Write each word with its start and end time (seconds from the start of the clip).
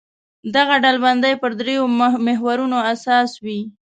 دغه 0.55 0.75
ډلبندي 0.83 1.33
پر 1.41 1.51
درېیو 1.59 1.83
محورونو 2.27 2.77
اساس 2.93 3.31
وي. 3.43 3.59